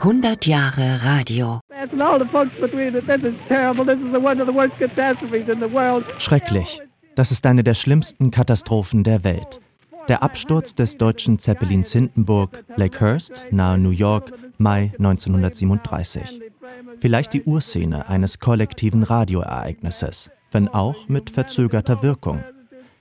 [0.00, 1.58] 100 Jahre Radio.
[6.18, 6.80] Schrecklich.
[7.16, 9.60] Das ist eine der schlimmsten Katastrophen der Welt.
[10.06, 16.42] Der Absturz des deutschen Zeppelins Hindenburg, Lakehurst, nahe New York, Mai 1937.
[17.00, 22.44] Vielleicht die Urszene eines kollektiven Radioereignisses, wenn auch mit verzögerter Wirkung.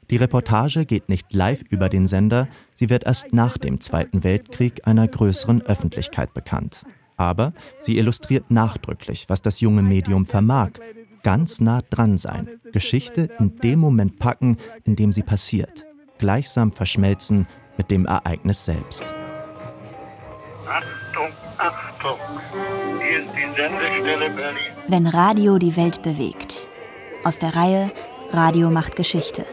[0.09, 4.87] Die Reportage geht nicht live über den Sender, sie wird erst nach dem Zweiten Weltkrieg
[4.87, 6.85] einer größeren Öffentlichkeit bekannt.
[7.17, 10.71] Aber sie illustriert nachdrücklich, was das junge Medium vermag.
[11.23, 15.85] Ganz nah dran sein, Geschichte in dem Moment packen, in dem sie passiert,
[16.19, 17.45] gleichsam verschmelzen
[17.77, 19.13] mit dem Ereignis selbst.
[20.69, 22.19] Achtung, Achtung,
[23.01, 24.71] hier ist die Sendestelle Berlin.
[24.87, 26.67] Wenn Radio die Welt bewegt.
[27.25, 27.91] Aus der Reihe
[28.31, 29.45] Radio macht Geschichte.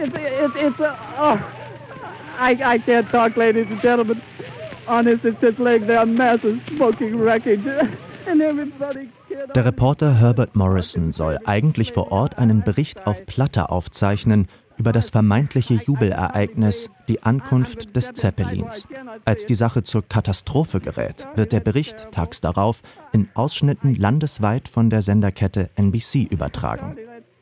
[0.00, 1.38] It's, it's, it's uh, oh,
[2.38, 4.22] I, I can't talk, ladies and gentlemen.
[4.86, 7.64] Honest, it's just laying there massive smoking wreckage.
[9.54, 15.08] Der Reporter Herbert Morrison soll eigentlich vor Ort einen Bericht auf Platte aufzeichnen über das
[15.08, 18.86] vermeintliche Jubelereignis, die Ankunft des Zeppelins.
[19.24, 24.90] Als die Sache zur Katastrophe gerät, wird der Bericht tags darauf in Ausschnitten landesweit von
[24.90, 26.96] der Senderkette NBC übertragen.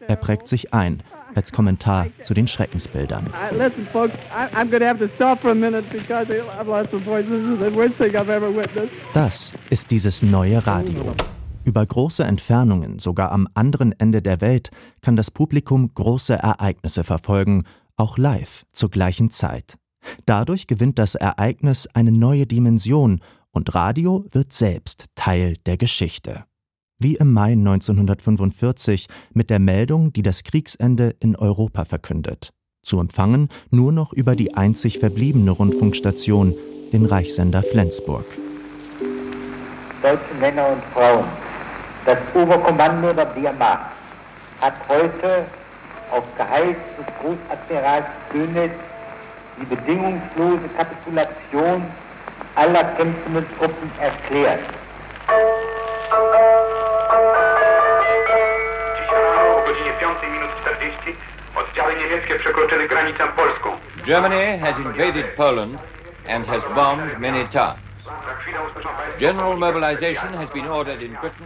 [0.07, 1.03] Er prägt sich ein
[1.37, 3.33] als Kommentar zu den Schreckensbildern.
[9.13, 11.15] Das ist dieses neue Radio.
[11.65, 14.71] Über große Entfernungen, sogar am anderen Ende der Welt,
[15.03, 17.65] kann das Publikum große Ereignisse verfolgen,
[17.97, 19.75] auch live zur gleichen Zeit.
[20.27, 23.21] Dadurch gewinnt das Ereignis eine neue Dimension
[23.51, 26.45] und Radio wird selbst Teil der Geschichte.
[26.99, 32.55] Wie im Mai 1945 mit der Meldung, die das Kriegsende in Europa verkündet.
[32.83, 36.55] Zu empfangen nur noch über die einzig verbliebene Rundfunkstation,
[36.95, 38.25] den Reichssender Flensburg.
[40.01, 41.27] Deutsche Männer und Frauen,
[42.07, 43.91] das Oberkommando der Wehrmacht
[44.63, 45.45] hat heute
[46.11, 48.73] auf Geheiß des Großadmirals Dönitz
[49.61, 51.83] die bedingungslose Kapitulation
[52.55, 54.61] aller kämpfenden Truppen erklärt.
[64.05, 65.79] Germany has invaded Poland
[66.29, 67.81] and has bombed many towns.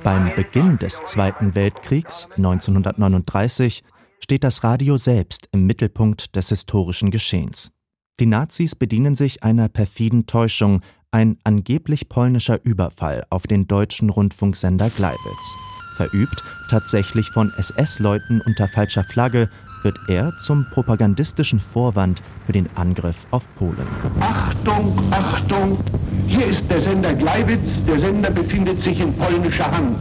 [0.02, 3.82] Beim Beginn des Zweiten Weltkriegs 1939
[4.20, 7.72] steht das Radio selbst im Mittelpunkt des historischen Geschehens.
[8.18, 14.90] Die Nazis bedienen sich einer perfiden Täuschung, ein angeblich polnischer Überfall auf den deutschen Rundfunksender
[14.90, 15.56] Gleiwitz.
[16.00, 19.50] Verübt tatsächlich von SS-Leuten unter falscher Flagge
[19.82, 23.86] wird er zum propagandistischen Vorwand für den Angriff auf Polen.
[24.18, 25.78] Achtung, Achtung!
[26.26, 27.84] Hier ist der Sender Gleiwitz.
[27.86, 29.98] Der Sender befindet sich in polnischer Hand.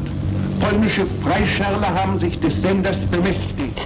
[0.62, 3.86] Polnische Freischärler haben sich des Senders bemächtigt.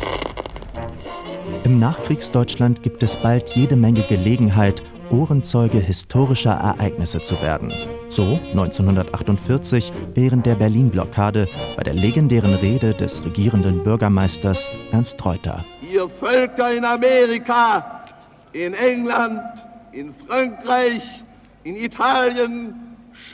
[1.64, 7.74] Im Nachkriegsdeutschland gibt es bald jede Menge Gelegenheit, Ohrenzeuge historischer Ereignisse zu werden.
[8.14, 15.66] So 1948 während der Berlin-Blockade bei der legendären Rede des regierenden Bürgermeisters Ernst Reuter.
[15.92, 18.04] Ihr Völker in Amerika,
[18.52, 19.42] in England,
[19.94, 21.24] in Frankreich,
[21.64, 22.76] in Italien,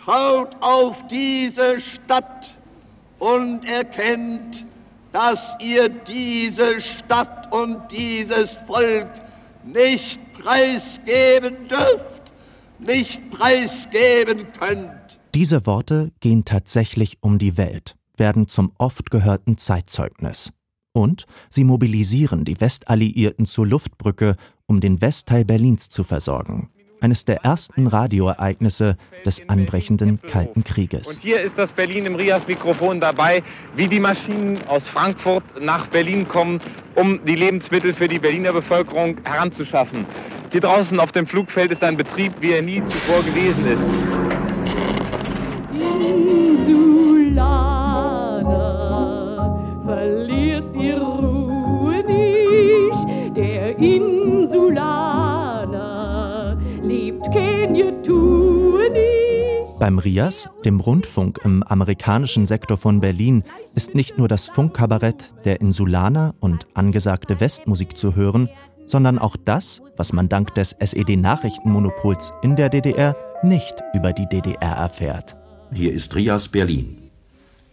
[0.06, 2.58] schaut auf diese Stadt
[3.18, 4.66] und erkennt,
[5.12, 9.10] dass ihr diese Stadt und dieses Volk
[9.66, 12.19] nicht preisgeben dürft,
[12.80, 15.20] nicht preisgeben könnt.
[15.36, 20.52] Diese Worte gehen tatsächlich um die Welt, werden zum oft gehörten Zeitzeugnis.
[20.92, 24.36] Und sie mobilisieren die Westalliierten zur Luftbrücke,
[24.66, 26.70] um den Westteil Berlins zu versorgen.
[27.02, 31.08] Eines der ersten Radioereignisse des anbrechenden Kalten Krieges.
[31.08, 33.42] Und hier ist das Berlin im Rias-Mikrofon dabei,
[33.76, 36.60] wie die Maschinen aus Frankfurt nach Berlin kommen,
[36.96, 40.06] um die Lebensmittel für die Berliner Bevölkerung heranzuschaffen.
[40.52, 43.82] Hier draußen auf dem Flugfeld ist ein Betrieb, wie er nie zuvor gewesen ist.
[46.68, 47.79] die
[59.80, 63.46] Beim RIAS, dem Rundfunk im amerikanischen Sektor von Berlin,
[63.76, 68.50] ist nicht nur das Funkkabarett der Insulaner und angesagte Westmusik zu hören,
[68.88, 74.74] sondern auch das, was man dank des SED-Nachrichtenmonopols in der DDR nicht über die DDR
[74.74, 75.38] erfährt.
[75.72, 77.10] Hier ist RIAS Berlin.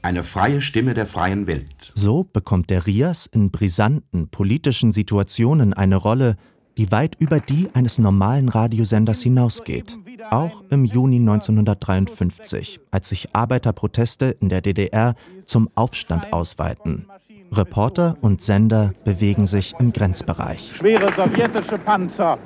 [0.00, 1.91] Eine freie Stimme der freien Welt.
[1.97, 6.37] So bekommt der Rias in brisanten politischen Situationen eine Rolle,
[6.76, 9.99] die weit über die eines normalen Radiosenders hinausgeht.
[10.31, 15.14] Auch im Juni 1953, als sich Arbeiterproteste in der DDR
[15.44, 17.06] zum Aufstand ausweiten.
[17.52, 20.75] Reporter und Sender bewegen sich im Grenzbereich.
[20.76, 22.38] Schwere sowjetische Panzer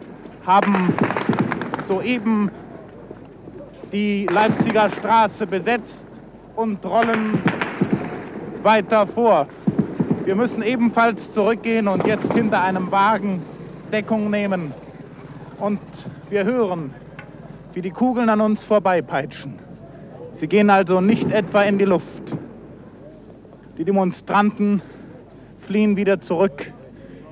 [0.44, 0.94] haben
[1.88, 2.50] soeben
[3.92, 5.96] die Leipziger Straße besetzt
[6.54, 7.42] und rollen
[8.62, 9.48] weiter vor.
[10.24, 13.42] Wir müssen ebenfalls zurückgehen und jetzt hinter einem Wagen
[13.90, 14.72] Deckung nehmen.
[15.58, 15.80] Und
[16.30, 16.94] wir hören,
[17.74, 19.58] wie die Kugeln an uns vorbeipeitschen.
[20.34, 22.36] Sie gehen also nicht etwa in die Luft.
[23.76, 24.80] Die Demonstranten
[25.66, 26.72] fliehen wieder zurück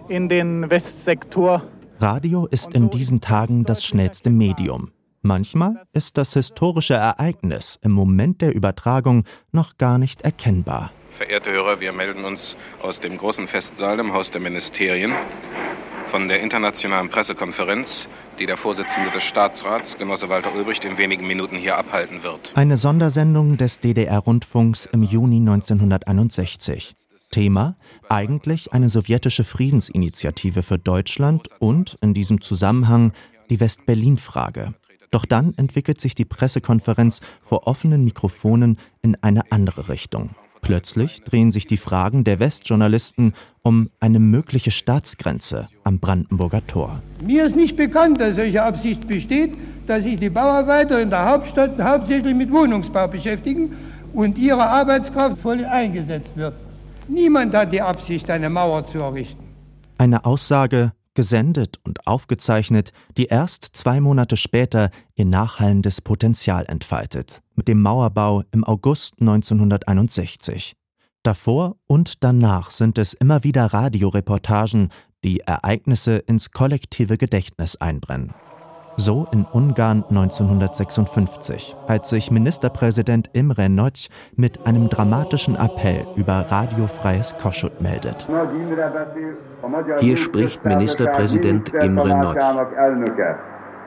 [0.09, 1.63] in den Westsektor.
[2.01, 4.91] Radio ist in diesen Tagen das schnellste Medium.
[5.23, 10.93] Manchmal ist das historische Ereignis im Moment der Übertragung noch gar nicht erkennbar.
[11.11, 15.13] Verehrte Hörer, wir melden uns aus dem großen Festsaal im Haus der Ministerien
[16.09, 18.09] von der internationalen Pressekonferenz,
[18.39, 22.53] die der Vorsitzende des Staatsrats, Genosse Walter Ulbricht, in wenigen Minuten hier abhalten wird.
[22.55, 26.97] Eine Sondersendung des DDR-Rundfunks im Juni 1961.
[27.31, 27.77] Thema
[28.09, 33.13] eigentlich eine sowjetische Friedensinitiative für Deutschland und in diesem Zusammenhang
[33.51, 34.75] die West-Berlin-Frage.
[35.11, 40.31] Doch dann entwickelt sich die Pressekonferenz vor offenen Mikrofonen in eine andere Richtung.
[40.69, 43.33] Plötzlich drehen sich die Fragen der Westjournalisten
[43.63, 47.01] um eine mögliche Staatsgrenze am Brandenburger Tor.
[47.25, 49.57] Mir ist nicht bekannt, dass solche Absicht besteht,
[49.87, 53.73] dass sich die Bauarbeiter in der Hauptstadt hauptsächlich mit Wohnungsbau beschäftigen
[54.13, 56.53] und ihre Arbeitskraft voll eingesetzt wird.
[57.09, 59.43] Niemand hat die Absicht, eine Mauer zu errichten.
[59.97, 67.67] Eine Aussage, gesendet und aufgezeichnet, die erst zwei Monate später ihr nachhallendes Potenzial entfaltet, mit
[67.67, 70.77] dem Mauerbau im August 1961.
[71.25, 74.91] Davor und danach sind es immer wieder Radioreportagen,
[75.25, 78.33] die Ereignisse ins kollektive Gedächtnis einbrennen.
[79.01, 87.37] So in Ungarn 1956, als sich Ministerpräsident Imre Nagy mit einem dramatischen Appell über radiofreies
[87.41, 88.29] Koschut meldet.
[90.01, 92.41] Hier spricht Ministerpräsident Imre Nagy.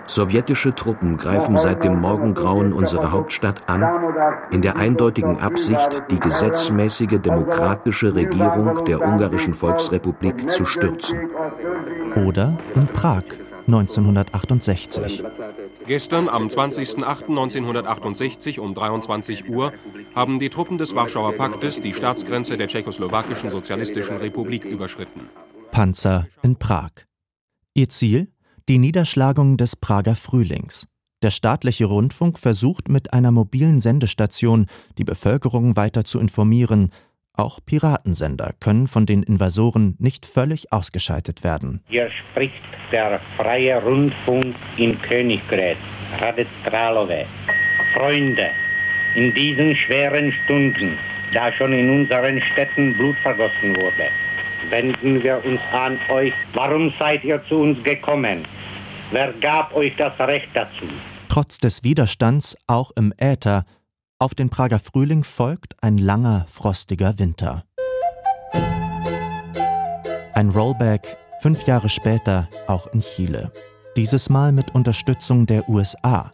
[0.06, 3.86] Sowjetische Truppen greifen seit dem Morgengrauen unsere Hauptstadt an,
[4.52, 11.30] in der eindeutigen Absicht, die gesetzmäßige demokratische Regierung der Ungarischen Volksrepublik zu stürzen.
[12.16, 13.24] Oder in Prag
[13.74, 15.24] 1968.
[15.88, 19.72] Gestern, am 20.08.1968 um 23 Uhr,
[20.14, 25.30] haben die Truppen des Warschauer Paktes die Staatsgrenze der tschechoslowakischen Sozialistischen Republik überschritten.
[25.72, 26.92] Panzer in Prag.
[27.74, 28.32] Ihr Ziel?
[28.68, 30.88] Die Niederschlagung des Prager Frühlings.
[31.22, 34.66] Der staatliche Rundfunk versucht mit einer mobilen Sendestation
[34.98, 36.92] die Bevölkerung weiter zu informieren,
[37.34, 41.82] auch Piratensender können von den Invasoren nicht völlig ausgeschaltet werden.
[41.88, 42.62] Hier spricht
[42.92, 45.78] der freie Rundfunk in Königgrätz,
[46.20, 47.26] Radek Kralove.
[47.94, 48.48] Freunde,
[49.16, 50.98] in diesen schweren Stunden,
[51.34, 54.08] da schon in unseren Städten Blut vergossen wurde,
[54.70, 56.34] wenden wir uns an euch.
[56.54, 58.44] Warum seid ihr zu uns gekommen?
[59.12, 60.86] Wer gab euch das Recht dazu?
[61.28, 63.66] Trotz des Widerstands auch im Äther
[64.22, 67.66] auf den Prager Frühling folgt ein langer, frostiger Winter.
[70.34, 73.52] Ein Rollback fünf Jahre später auch in Chile.
[73.98, 76.30] Dieses Mal mit Unterstützung der USA.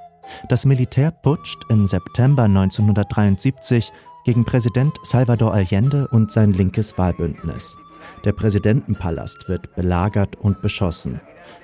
[0.50, 3.94] Das Militär putscht im September 1973
[4.26, 7.78] gegen Präsident Salvador Allende und sein linkes Wahlbündnis.
[8.26, 11.22] Der Präsidentenpalast wird belagert und beschossen.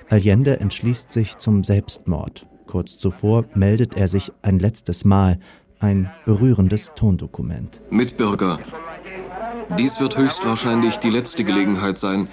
[0.08, 2.46] Allende entschließt sich zum Selbstmord.
[2.66, 5.38] Kurz zuvor meldet er sich ein letztes Mal
[5.84, 7.82] ein berührendes Tondokument.
[7.90, 8.58] Mitbürger,
[9.78, 12.28] dies wird höchstwahrscheinlich die letzte Gelegenheit sein,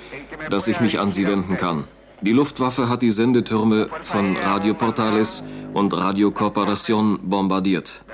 [0.49, 1.83] dass ich mich an Sie wenden kann.
[2.21, 5.43] Die Luftwaffe hat die Sendetürme von Radio Portales
[5.73, 8.05] und Radio Corporación bombardiert.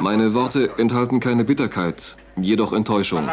[0.00, 3.28] Meine Worte enthalten keine Bitterkeit, jedoch Enttäuschung.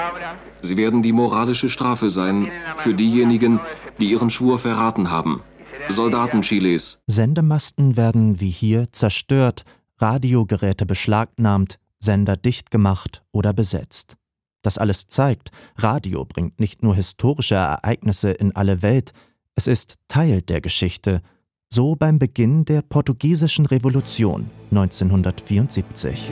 [0.61, 3.59] Sie werden die moralische Strafe sein für diejenigen,
[3.99, 5.41] die ihren Schwur verraten haben.
[5.89, 7.01] Soldaten Chiles.
[7.05, 9.63] Sendemasten werden wie hier zerstört,
[9.97, 14.15] Radiogeräte beschlagnahmt, Sender dicht gemacht oder besetzt.
[14.61, 19.11] Das alles zeigt, Radio bringt nicht nur historische Ereignisse in alle Welt,
[19.55, 21.21] es ist Teil der Geschichte,
[21.69, 26.31] so beim Beginn der portugiesischen Revolution 1974.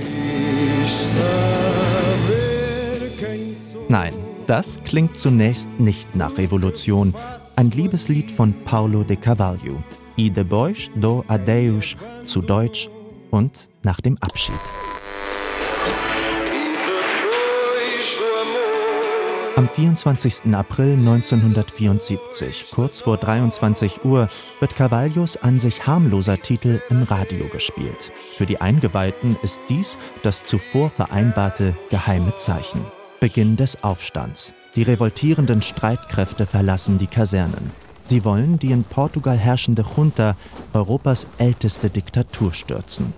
[3.87, 4.13] Nein,
[4.47, 7.13] das klingt zunächst nicht nach Revolution.
[7.55, 9.83] Ein Liebeslied von Paulo de Carvalho.
[10.17, 12.89] I depois do adeus, zu Deutsch
[13.33, 14.55] und nach dem Abschied.
[19.55, 20.53] Am Am 24.
[20.53, 24.27] April 1974, kurz vor 23 Uhr,
[24.59, 28.11] wird Cavallos an sich harmloser Titel im Radio gespielt.
[28.35, 32.85] Für die Eingeweihten ist dies das zuvor vereinbarte geheime Zeichen.
[33.19, 34.53] Beginn des Aufstands.
[34.75, 37.71] Die revoltierenden Streitkräfte verlassen die Kasernen.
[38.03, 40.35] Sie wollen die in Portugal herrschende Junta,
[40.73, 43.13] Europas älteste Diktatur, stürzen.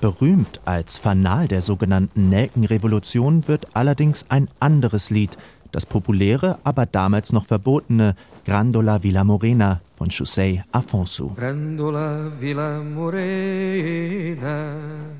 [0.00, 5.38] Berühmt als Fanal der sogenannten Nelkenrevolution wird allerdings ein anderes Lied,
[5.72, 11.34] das populäre, aber damals noch verbotene Grandola Villa Morena von José Afonso.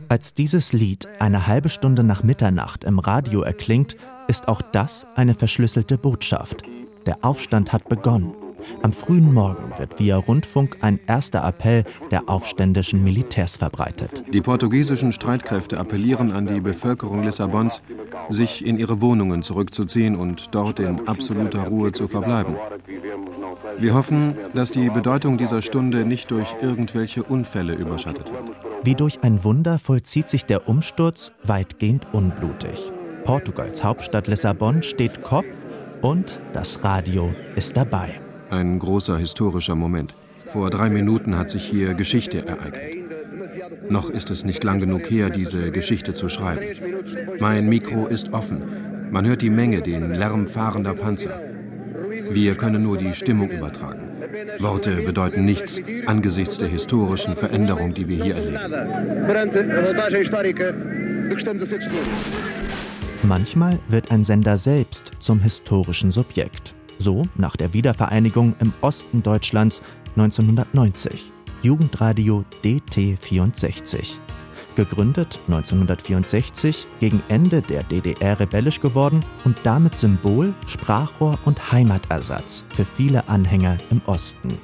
[0.09, 3.97] Als dieses Lied eine halbe Stunde nach Mitternacht im Radio erklingt,
[4.28, 6.62] ist auch das eine verschlüsselte Botschaft.
[7.06, 8.35] Der Aufstand hat begonnen.
[8.83, 14.25] Am frühen Morgen wird via Rundfunk ein erster Appell der aufständischen Militärs verbreitet.
[14.33, 17.83] Die portugiesischen Streitkräfte appellieren an die Bevölkerung Lissabons,
[18.29, 22.57] sich in ihre Wohnungen zurückzuziehen und dort in absoluter Ruhe zu verbleiben.
[23.79, 28.57] Wir hoffen, dass die Bedeutung dieser Stunde nicht durch irgendwelche Unfälle überschattet wird.
[28.83, 32.93] Wie durch ein Wunder vollzieht sich der Umsturz weitgehend unblutig.
[33.25, 35.67] Portugals Hauptstadt Lissabon steht Kopf
[36.01, 38.21] und das Radio ist dabei.
[38.50, 40.15] Ein großer historischer Moment.
[40.47, 43.07] Vor drei Minuten hat sich hier Geschichte ereignet.
[43.88, 46.62] Noch ist es nicht lang genug her, diese Geschichte zu schreiben.
[47.41, 48.62] Mein Mikro ist offen.
[49.11, 51.41] Man hört die Menge, den Lärm fahrender Panzer.
[52.31, 54.03] Wir können nur die Stimmung übertragen.
[54.59, 58.59] Worte bedeuten nichts angesichts der historischen Veränderung, die wir hier erleben.
[63.23, 66.75] Manchmal wird ein Sender selbst zum historischen Subjekt.
[66.99, 69.83] So nach der Wiedervereinigung im Osten Deutschlands
[70.17, 71.31] 1990.
[71.62, 74.15] Jugendradio DT64.
[74.76, 82.85] Gegründet 1964, gegen Ende der DDR rebellisch geworden und damit Symbol, Sprachrohr und Heimatersatz für
[82.85, 84.59] viele Anhänger im Osten.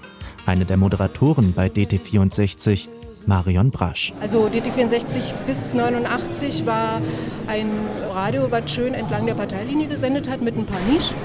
[0.44, 2.88] Eine der Moderatoren bei DT64
[3.26, 4.12] Marion Brasch.
[4.20, 7.00] Also DT64 bis 89 war
[7.46, 7.70] ein
[8.12, 11.16] Radio, was schön entlang der Parteilinie gesendet hat mit ein paar Nischen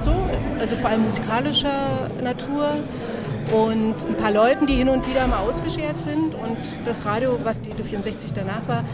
[0.00, 0.12] so,
[0.58, 2.76] also vor allem musikalischer Natur
[3.52, 6.34] und ein paar Leuten, die hin und wieder mal ausgeschert sind.
[6.34, 8.84] Und das Radio, was die 64 danach war,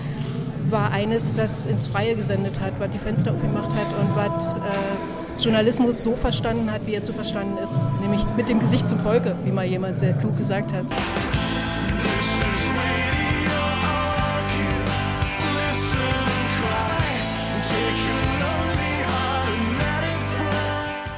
[0.68, 4.60] war eines, das ins Freie gesendet hat, was die Fenster aufgemacht hat und was äh,
[5.42, 9.36] Journalismus so verstanden hat, wie er zu verstanden ist, nämlich mit dem Gesicht zum Volke,
[9.44, 10.86] wie mal jemand sehr klug gesagt hat.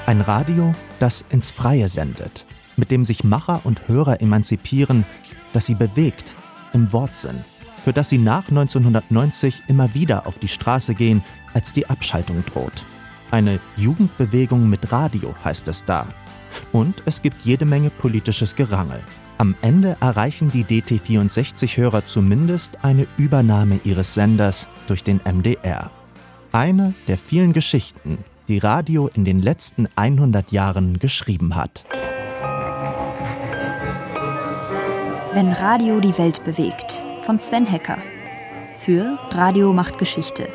[0.08, 2.46] Ein Radio, das ins Freie sendet,
[2.78, 5.04] mit dem sich Macher und Hörer emanzipieren,
[5.52, 6.34] das sie bewegt,
[6.72, 7.44] im Wortsinn,
[7.84, 11.22] für das sie nach 1990 immer wieder auf die Straße gehen,
[11.52, 12.84] als die Abschaltung droht.
[13.30, 16.06] Eine Jugendbewegung mit Radio heißt es da.
[16.72, 19.02] Und es gibt jede Menge politisches Gerangel.
[19.36, 25.90] Am Ende erreichen die DT64-Hörer zumindest eine Übernahme ihres Senders durch den MDR.
[26.50, 31.84] Eine der vielen Geschichten, die Radio in den letzten 100 Jahren geschrieben hat.
[35.34, 37.98] Wenn Radio die Welt bewegt, von Sven Hecker.
[38.74, 40.48] Für Radio macht Geschichte.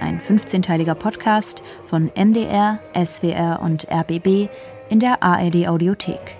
[0.00, 4.48] Ein 15-teiliger Podcast von MDR, SWR und RBB
[4.88, 6.36] in der ARD Audiothek.